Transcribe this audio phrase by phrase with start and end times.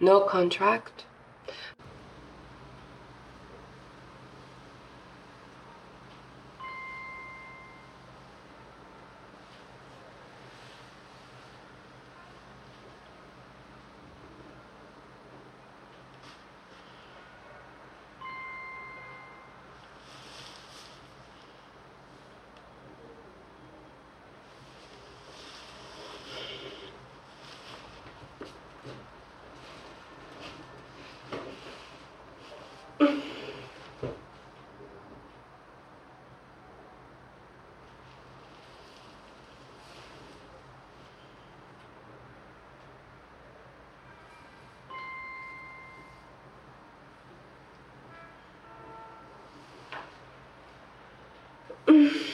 [0.00, 1.04] No contract.
[51.88, 52.24] Mm-hmm.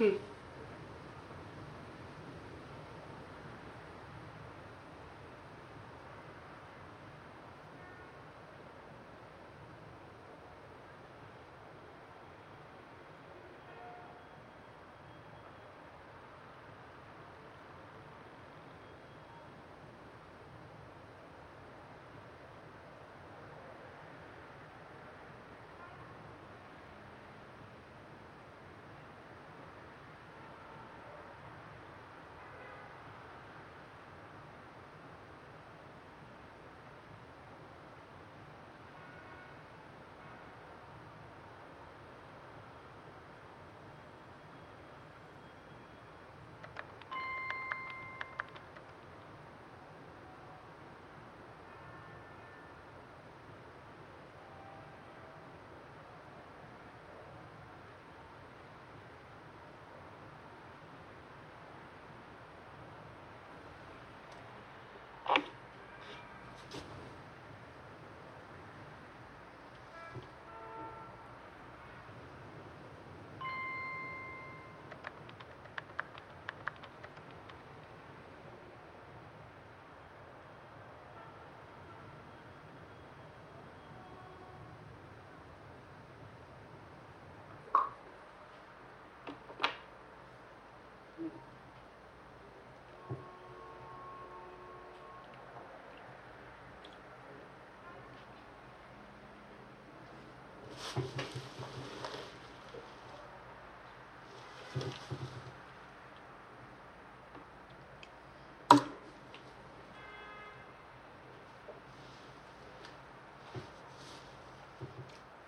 [0.00, 0.29] Hmm.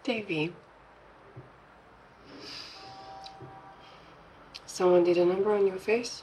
[0.05, 0.53] Davy.
[4.67, 6.23] Someone did a number on your face?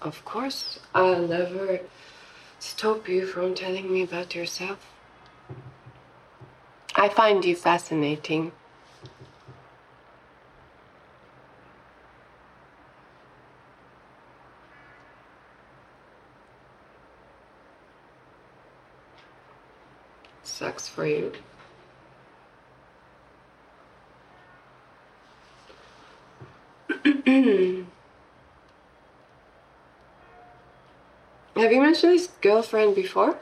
[0.00, 1.80] Of course, I'll never
[2.62, 4.78] stop you from telling me about yourself.
[6.94, 8.52] I find you fascinating.
[20.44, 21.32] Sucks for you.
[31.62, 33.38] Have you mentioned his girlfriend before?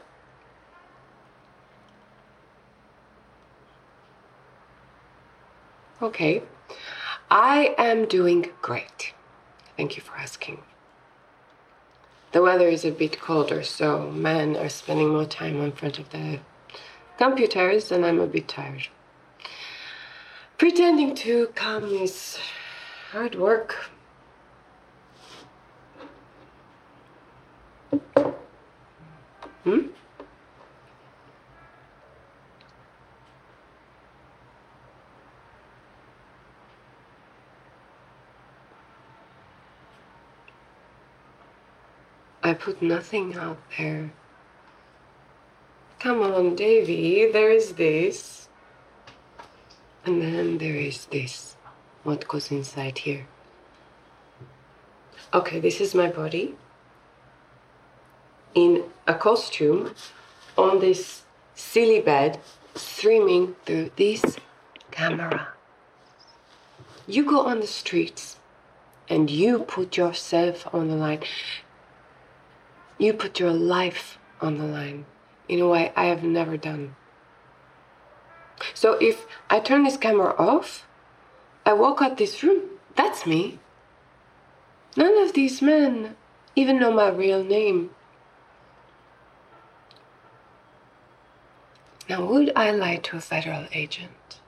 [5.99, 6.43] Okay.
[7.31, 9.15] I am doing great.
[9.75, 10.59] Thank you for asking.
[12.31, 16.11] The weather is a bit colder, so men are spending more time in front of
[16.11, 16.41] the
[17.17, 18.89] computers and I'm a bit tired.
[20.59, 22.37] Pretending to come is
[23.13, 23.89] hard work.
[29.63, 29.79] Hmm?
[42.43, 44.11] I put nothing out there.
[45.99, 48.49] Come on, Davy, there is this.
[50.05, 51.55] And then there is this.
[52.03, 53.27] What goes inside here?
[55.31, 56.55] Okay, this is my body
[58.53, 59.93] in a costume
[60.57, 61.23] on this
[61.55, 62.39] silly bed,
[62.75, 64.37] streaming through this
[64.91, 65.49] camera.
[67.07, 68.37] You go on the streets
[69.09, 71.23] and you put yourself on the line.
[72.97, 75.05] You put your life on the line
[75.49, 76.95] in a way I have never done.
[78.73, 80.87] So if I turn this camera off,
[81.65, 82.61] I walk out this room,
[82.95, 83.59] that's me.
[84.95, 86.15] None of these men
[86.55, 87.91] even know my real name.
[92.11, 94.41] Now, would I lie to a federal agent?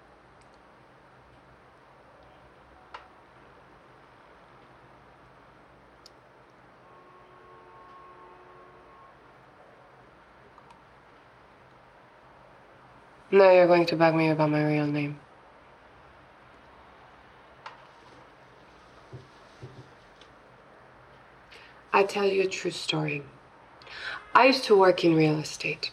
[13.32, 15.18] Now you're going to bug me about my real name.
[21.94, 23.24] I tell you a true story.
[24.36, 25.92] I used to work in real estate.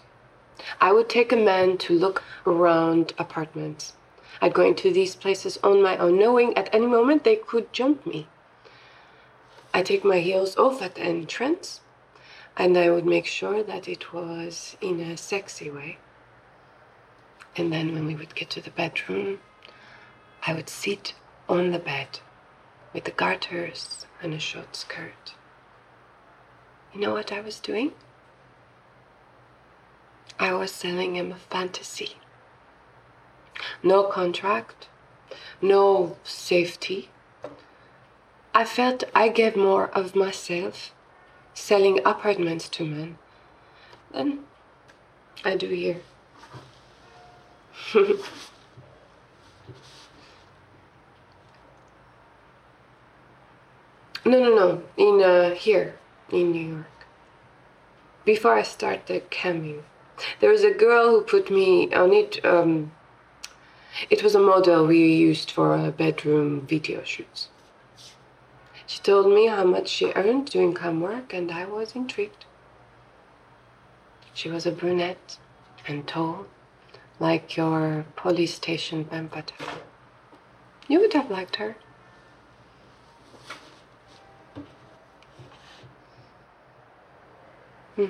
[0.80, 3.94] I would take a man to look around apartments.
[4.40, 8.06] I'd go into these places on my own, knowing at any moment they could jump
[8.06, 8.28] me.
[9.72, 11.80] I'd take my heels off at the entrance,
[12.56, 15.98] and I would make sure that it was in a sexy way.
[17.56, 19.40] And then when we would get to the bedroom,
[20.46, 21.14] I would sit
[21.48, 22.20] on the bed
[22.92, 25.34] with the garters and a short skirt.
[26.92, 27.92] You know what I was doing?
[30.40, 32.16] I was selling him a fantasy.
[33.82, 34.88] No contract,
[35.60, 37.10] no safety.
[38.54, 40.94] I felt I gave more of myself
[41.52, 43.18] selling apartments to men
[44.12, 44.44] than
[45.44, 46.00] I do here.
[47.94, 48.16] no,
[54.24, 54.82] no, no.
[54.96, 55.98] In uh, here,
[56.32, 56.86] in New York.
[58.24, 59.84] Before I started coming,
[60.40, 62.44] there was a girl who put me on it.
[62.44, 62.92] Um,
[64.08, 67.48] it was a model we used for a bedroom video shoots.
[68.86, 72.44] She told me how much she earned doing cam work, and I was intrigued.
[74.34, 75.38] She was a brunette
[75.86, 76.46] and tall
[77.20, 79.52] like your police station Bempata.
[80.88, 81.76] You would have liked her.
[87.96, 88.06] Hmm.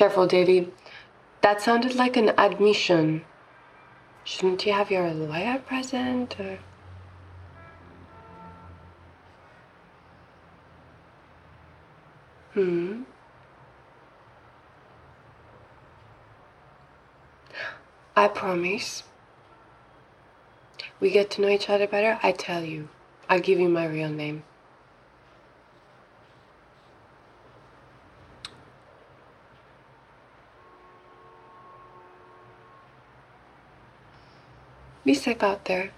[0.00, 0.72] Careful, Davy.
[1.42, 3.22] That sounded like an admission.
[4.24, 6.40] Shouldn't you have your lawyer present?
[6.40, 6.58] Or...
[12.54, 13.02] Hmm.
[18.16, 19.02] I promise.
[20.98, 22.18] We get to know each other better.
[22.22, 22.88] I tell you.
[23.28, 24.44] I'll give you my real name.
[35.04, 35.90] Be out there.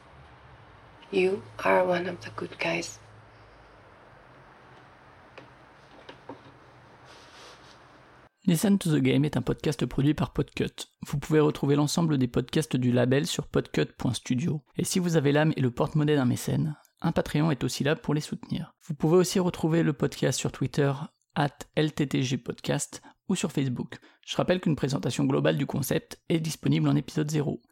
[1.11, 3.01] You are one of the good guys.
[8.47, 10.89] Listen to the Game est un podcast produit par Podcut.
[11.07, 14.63] Vous pouvez retrouver l'ensemble des podcasts du label sur podcut.studio.
[14.77, 17.97] Et si vous avez l'âme et le porte-monnaie d'un mécène, un Patreon est aussi là
[17.97, 18.75] pour les soutenir.
[18.87, 20.93] Vous pouvez aussi retrouver le podcast sur Twitter,
[21.35, 23.99] at LTTGpodcast ou sur Facebook.
[24.25, 27.61] Je rappelle qu'une présentation globale du concept est disponible en épisode 0.